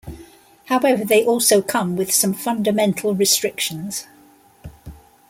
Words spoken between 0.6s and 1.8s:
However, they also